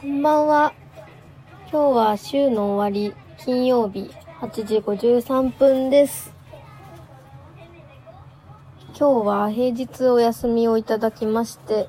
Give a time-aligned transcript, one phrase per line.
[0.00, 0.74] こんばんは。
[1.72, 6.32] 今日は週の終わり、金曜日、8時53分です。
[8.96, 11.88] 今日は平日お休みをいただきまして、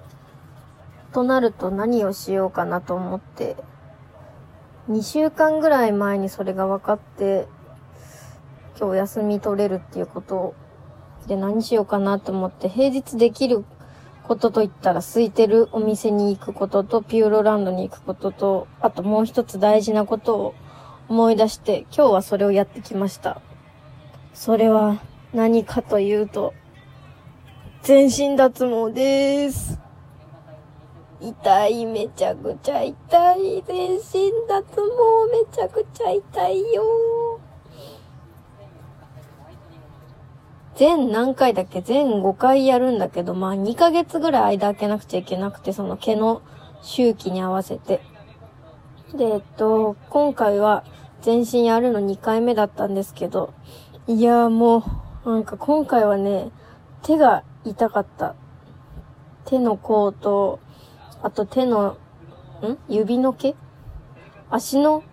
[1.14, 3.55] となると何をしようかなと思って、
[4.89, 7.48] 2週間ぐらい前にそれが分かって、
[8.80, 10.55] 今日休み取れるっていうこと
[11.28, 13.66] で何しようかなと思って、平日できる
[14.30, 20.55] ことといったら空いてるお店に行くこととピューロランドに行くことと、あともう一つ大事なことを
[21.07, 23.42] 思い出して今日はそれをやってきました。
[24.36, 25.02] それは
[25.33, 26.54] 何かというと、
[27.82, 29.79] 全身脱毛です。
[31.19, 33.64] 痛い、めちゃくちゃ痛い。
[33.66, 34.81] 全身脱毛
[35.31, 37.19] めちゃくちゃ痛いよ。
[40.80, 41.81] 全何回だっけ？
[41.81, 46.42] 全5回やるんだけど、まあ2ヶ月ぐらい間空けなくちゃいけなくて、その毛の
[46.81, 48.00] 周期に合わせて。
[49.14, 50.85] で、えっと、今回は
[51.22, 53.53] 全身やるの2回目だったんですけど、
[54.07, 54.85] いやーも
[55.25, 56.50] う、なんか今回はね、
[57.03, 58.35] 手が痛かった。
[59.44, 60.61] 手の甲と、
[61.22, 61.97] あと手の、
[62.61, 62.77] ん？
[62.88, 63.53] 指の毛？
[64.50, 65.03] 足の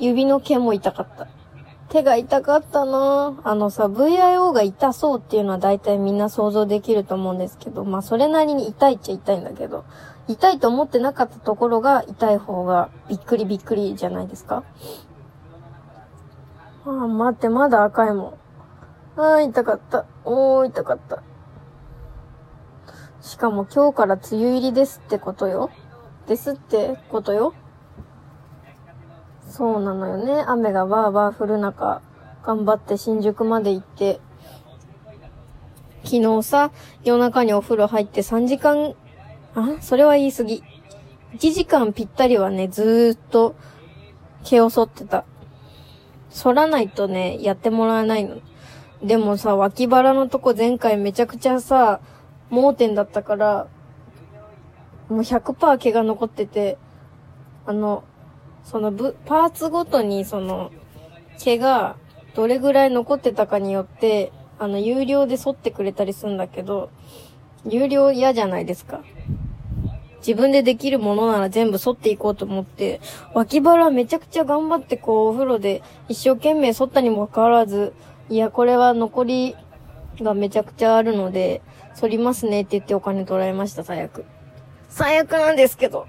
[0.00, 1.28] 指の毛も痛かった。
[1.94, 9.84] 手が痛かったなあのさ、VIO が痛そうっていうのは大体みんな想像できると思うんですけど、まあそれなりに痛いっちゃ痛いんだけど、
[10.26, 14.64] 痛いと思ってなかったところが痛い方がびっくりびっくりじゃないですか
[16.84, 18.38] ああ、待って、まだ赤いも
[19.16, 19.20] ん。
[19.20, 20.04] ああ、痛かった。
[20.24, 21.22] おー、痛かった。
[23.20, 25.70] しかも今日から梅雨入りですってことよ。
[26.26, 27.54] ですってことよ。
[29.56, 30.42] そうなのよね。
[30.48, 32.02] 雨がバーバー降る中、
[32.44, 34.18] 頑張って新宿まで行って、
[36.02, 36.72] 昨日さ、
[37.04, 38.94] 夜中にお風呂入って3時間、
[39.54, 40.64] あ、それは言い過ぎ。
[41.34, 43.54] 1時間ぴったりはね、ずーっと
[44.42, 45.24] 毛を剃ってた。
[46.30, 48.38] 剃らないとね、やってもらえないの。
[49.04, 52.00] でもさ、脇腹のとこ前回めちゃくちゃさ、
[52.50, 53.68] 盲点だったから、
[55.08, 56.76] もう100%毛が残ってて、
[57.66, 58.02] あの、
[58.64, 60.70] そのぶ、パーツごとにその、
[61.38, 61.96] 毛が
[62.34, 66.90] どれぐらい残ってたかによって、あの、有料で剃ってくれたりするんだけど、
[67.66, 69.02] 有料嫌じゃないですか。
[70.26, 73.00] 自分でできるものなら全部剃っていこうと思って、
[73.34, 77.92] 脇腹めちゃくちゃ頑張ってこう、お風呂で一生懸命剃ったにもかかわらず、
[78.30, 79.56] いや、これは残り
[80.22, 81.60] がめちゃくちゃあるので、
[81.94, 84.24] 剃りますねって言ってお金取られました、最悪。
[84.88, 86.06] 最悪なんですけど。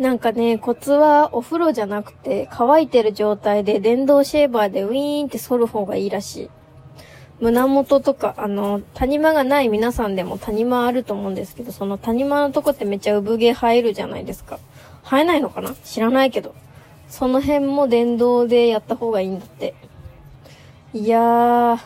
[0.00, 6.50] なんかね、コツはお風呂じゃなくて、乾いてる状態で電動シェーバーでウィーンって剃る方がいいらしい。
[7.40, 14.58] 胸元とか、あの、谷間がない皆さんでも谷間あると思うんですけど、その谷間のとこってめっちゃ産毛生えるじゃないですか。
[15.04, 15.74] 生えないのかな？
[15.84, 16.54] 知らないけど。
[17.10, 19.74] その辺も電動でやった方がいいんだって。
[20.94, 21.78] いやー、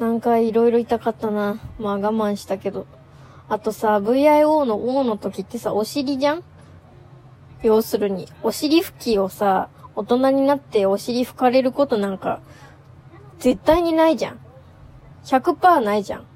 [0.00, 1.60] なんかいろいろ痛かったな。
[1.78, 2.86] まあ我慢したけど。
[3.48, 6.42] あとさ、VIO の O の時ってさ、お尻じゃん？
[7.62, 12.40] 要するに、お尻拭きをさ、大人になってお尻拭かれることなんか、
[13.38, 14.38] 絶対にないじゃん。
[15.24, 16.26] 100%ないじゃん。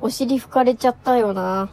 [0.00, 1.70] お尻拭かれちゃったよな。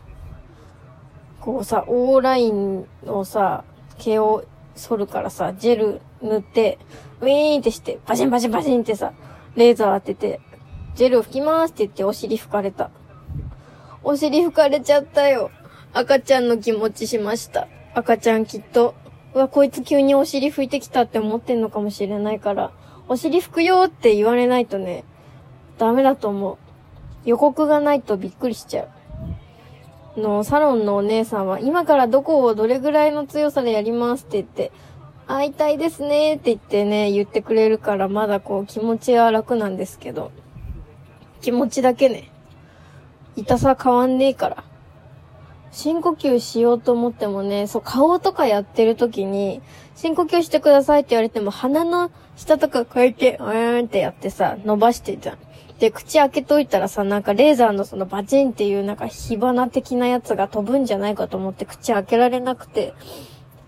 [1.41, 3.63] こうさ、オーラインをさ、
[3.97, 4.45] 毛を
[4.75, 6.79] 剃るからさ、ジェル塗って、
[7.21, 9.13] ウィーンってして、バシンバシンバシンってさ、
[9.55, 10.41] レーザー当てて、
[10.95, 12.89] ジェル拭きますって言ってお尻拭かれた。
[14.03, 15.51] お尻拭かれちゃったよ。
[15.93, 17.67] 赤ちゃんの気持ちしました。
[17.95, 18.93] 赤ちゃんきっと、
[19.33, 22.71] うわ、こいつ急にお尻拭いてきたって思ってんのかもしれないから、
[23.07, 25.05] お尻拭くよって言われないとね、
[25.77, 26.57] ダメだと思う。
[27.23, 28.87] 予告がないとびっくりしちゃ
[30.17, 30.19] う。
[30.19, 34.73] の、サロンのお姉さんは、今からどこをどれぐらいの強さでやりますって言って、
[35.25, 40.31] 会いたいですねって言ってね、言ってくれるから、まだこう気持ちは楽なんですけど、
[41.39, 42.29] 気持ちだけね、
[43.37, 44.63] 痛さ変わんねえから。
[45.71, 49.61] 深呼吸しようと思ってもね、そう、顔とかやってる時に、
[49.95, 55.37] 深呼吸してくださいって言われても、鼻の下とかこうやって、うーんってやってさ、伸ばしてじゃん。
[55.79, 62.93] で、口開けといたらさ、なんかレーザーのそのバチンっていうなんか火花的なやつが飛ぶんじゃないかと思って口開けられなくて、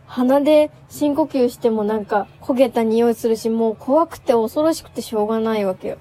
[0.05, 5.97] 鼻で深呼吸してもなんか焦げた匂いするし、もう怖くて恐ろしくてしょうがないわけよ。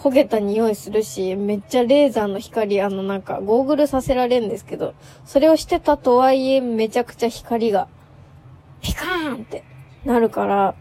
[0.00, 4.94] 焦げた匂いするし、めっちゃレーザーの光、あのなんかゴーグルさせられんですけど、
[5.26, 7.86] それをしてたとはいえめちゃくちゃ光が、
[8.80, 9.62] ピカーンって
[10.06, 10.74] なるから、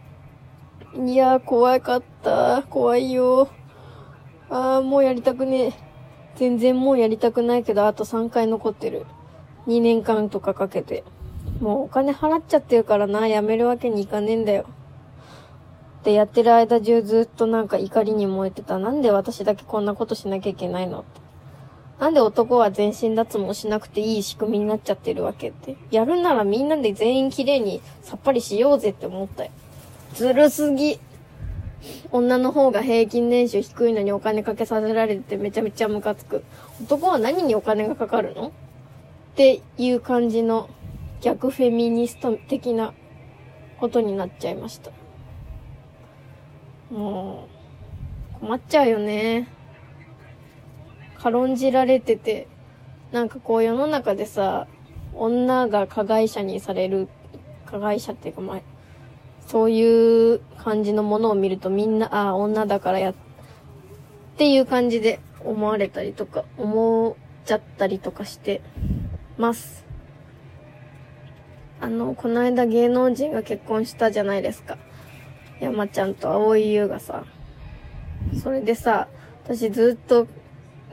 [1.06, 2.64] いやー怖かった。
[2.70, 3.50] 怖いよ。
[4.50, 5.74] あーもうやりたくねえ。
[6.38, 9.06] 全然もうやりたくないけど、あと3回残ってる。
[9.68, 11.04] 2年間とかかけて。
[11.60, 14.66] もうお金払っちゃってるからな、やめるわけにいかねえんだよ。
[16.00, 18.80] ってやってる間中ずっとなんか怒りに燃えてた。
[18.80, 21.20] なんで私だけこんなことしなきゃいけないのって。
[22.00, 25.76] なんで男は全身脱毛しなくていい仕組みになっちゃってるわけって。
[25.92, 29.52] やるならみんなで全員綺麗にさっぱりしようぜって思ったよ。
[30.14, 31.00] ずるすぎ。
[32.12, 36.44] 女の方が平均年収低いのにお金かけさせられてめちゃめちゃムカつく。
[36.82, 38.48] 男は何にお金がかかるの？
[38.48, 38.52] っ
[39.36, 40.70] ていう感じの
[41.22, 42.94] 逆フェミニスト的な
[43.80, 44.92] ことになっちゃいました。
[46.90, 47.48] も
[48.38, 49.48] う、困っちゃうよね。
[51.18, 52.48] 軽んじられてて、
[53.12, 54.68] なんかこう世の中でさ、
[55.14, 57.10] 女が加害者にされる、
[57.66, 58.62] 加害者っていうかまあ、
[59.46, 63.14] そういう感じのものを見るとみんな、ああ、女だからや、っ
[64.38, 67.16] ていう感じで思われたりとか、思っ
[67.46, 68.62] ちゃったりとかして
[69.38, 69.86] ます。
[71.82, 74.78] あの、この間芸能人が結婚したじゃないですか。
[75.60, 77.26] 山ちゃんと蒼井優がさ。
[78.42, 79.08] それでさ、
[79.44, 80.28] 私ずっと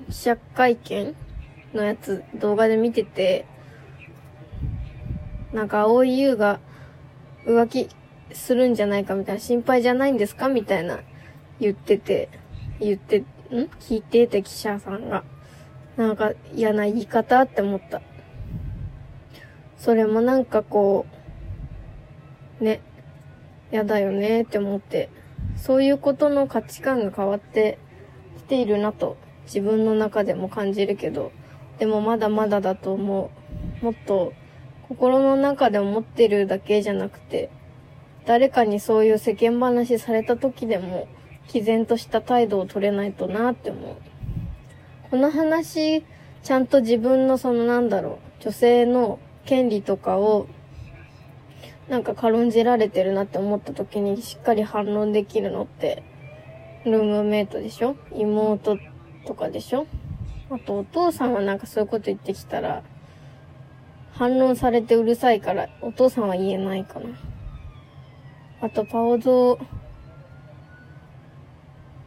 [0.08, 1.14] 記者会見
[1.74, 3.46] のやつ動画で見てて、
[5.52, 6.60] なんか蒼井優が
[7.44, 7.88] 浮気
[8.32, 11.00] するんじゃないかみたいな、心配じゃないんですかみたいな
[11.60, 12.28] 言ってて、
[12.80, 13.24] 言って、ん？
[13.80, 15.24] 聞いてて記者さんが。
[15.96, 18.02] なんか嫌な言い方って思った。
[19.78, 21.06] それもなんかこ
[22.60, 22.80] う、ね、
[23.72, 25.08] 嫌だよねって思って、
[25.56, 27.78] そういうことの価値観が変わって
[28.38, 31.32] きているなと自分の中でも感じるけど、
[31.78, 33.30] でもまだまだだと思
[33.80, 33.84] う。
[33.84, 34.32] もっと
[34.88, 37.50] 心の中で思ってるだけじゃなくて、
[38.24, 41.08] 誰かにそういう世間話された時でも、
[41.48, 43.96] 毅然とした態度を取れないとなって思う。
[45.10, 46.04] この話、
[46.42, 50.46] ちゃんと自分のそのなんだろう、女性の権利とかを
[51.88, 56.02] なんか軽んじられてるなって思った時にしっかり反論できるのって、
[56.84, 57.96] ルームメイトでしょ？
[58.12, 58.78] 妹
[59.26, 59.86] とかでしょ？
[60.50, 62.82] あとお父さんはなんかそういうこと言ってきたら、
[64.12, 67.08] 反論されてうるさいから、お父さんは言えないかな。
[68.60, 69.58] あと、パオゾ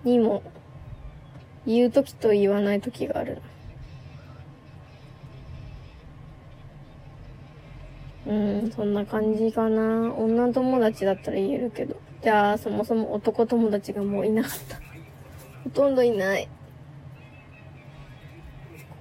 [0.03, 0.41] にも、
[1.67, 3.41] 言う時と言わない時がある。
[8.29, 10.13] うん、そんな感じかな。
[10.13, 11.95] 女友達だったら言えるけど。
[12.21, 14.77] じゃあ、そもそも男友達がもういなかった。
[15.63, 16.47] ほとんどいない。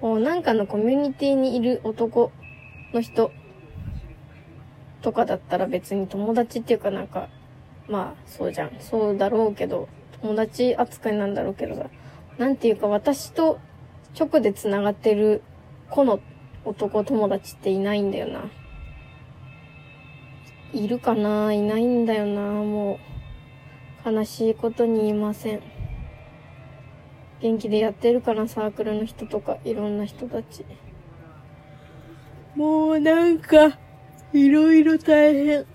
[0.01, 2.31] こう、なんかのコミュニティにいる男
[2.91, 3.31] の人
[5.03, 7.29] とかだったら別に友達っていうかなんか、
[7.87, 8.71] まあ、そうじゃん。
[8.79, 9.87] そうだろうけど、
[10.23, 11.85] 友達扱いなんだろうけどさ、
[12.39, 13.59] なんていうか私と
[14.19, 15.43] 直で繋がってる
[15.91, 16.19] 子の
[16.65, 18.49] 男友達っていないんだよな。
[20.73, 21.51] いるかな？
[21.53, 22.99] いないんだよな、も
[24.05, 24.11] う。
[24.11, 25.61] 悲しいことに言いません。
[27.41, 30.65] 元気でやってるかな、サークルの人とか、いろんな人たち。
[32.55, 33.77] もうなんか、
[34.33, 35.65] いろいろ大変。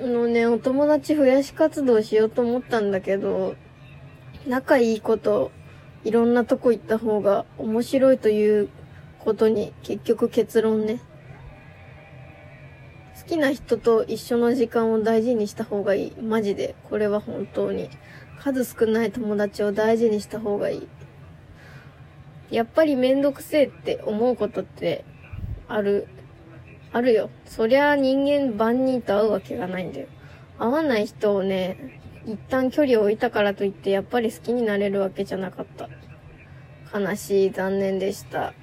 [0.00, 3.56] あのね、お友達増やし活動しようと思ったんだけど、
[4.46, 5.50] 仲いいこと、
[6.04, 8.70] いろんなとこ行った方が面白いという
[9.18, 11.00] ことに結局結論ね。
[13.30, 16.12] 好きな人と一緒の時間を大事にした方がいい。
[16.20, 16.74] マジで。
[16.90, 17.88] これは本当に。
[18.40, 20.88] 数少ない友達を大事にした方がいい。
[22.50, 25.04] やっぱりめんどくせえって思うことって
[25.68, 26.08] ある、
[26.92, 27.30] あるよ。
[27.46, 30.08] そりゃ人間万人と会うわけがないんだよ。
[30.58, 35.88] 会わない人をね、一旦距離を置いたからといってやっぱり好きになれるわけじゃなかった。
[36.98, 38.54] 悲しい、残念でした。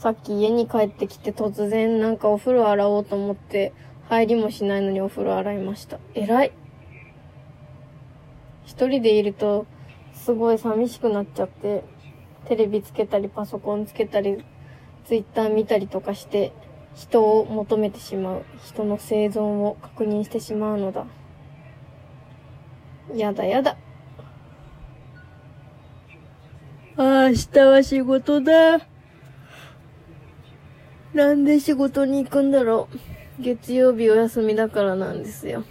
[0.00, 3.74] さっき家に帰ってきて突然なんかお風呂洗おうと思って
[4.08, 5.98] 入りもしないのにお風呂洗いました。
[6.14, 6.52] 偉い。
[8.64, 9.66] 一人でいると
[10.14, 11.84] すごい寂しくなっちゃって、
[12.46, 14.42] テレビつけたりパソコンつけたり、
[15.04, 16.54] ツイッター見たりとかして、
[16.94, 18.44] 人を求めてしまう。
[18.64, 21.04] 人の生存を確認してしまうのだ。
[23.14, 23.76] やだやだ。
[26.96, 28.89] ああ、明日は仕事だ。
[31.14, 32.88] なんで仕事に行くんだろ
[33.38, 33.42] う。
[33.42, 35.64] 月曜日お休みだからなんですよ。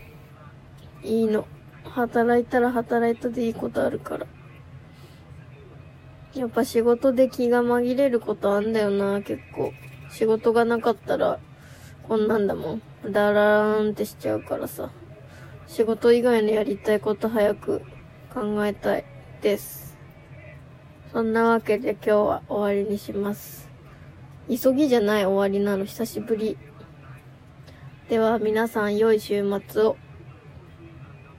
[1.01, 1.47] いいの。
[1.85, 4.27] 働いたら働いたでいいことあるから。
[6.33, 9.71] やっぱ仕事で気が紛れることあんだよな、結構。
[10.11, 11.39] 仕事がなかったら、
[12.07, 12.81] こんなんだもん。
[13.09, 14.91] だらーんってしちゃうからさ。
[15.67, 17.81] 仕事以外のやりたいこと早く
[18.33, 19.05] 考えたい
[19.41, 19.95] です。
[21.13, 23.68] そんなわけで今日は終わりにします。
[24.49, 26.57] 急ぎじゃない終わりなの久しぶり。
[28.09, 29.95] では皆さん良い週末を。